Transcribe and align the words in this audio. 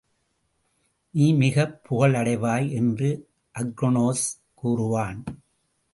நீ 1.11 1.33
மிகப் 1.33 1.83
புகழ் 1.83 2.13
அடைவாய் 2.13 2.71
என்று 2.71 3.29
அக்ரோனோஸ் 3.59 4.25
கூறுவான். 4.53 5.23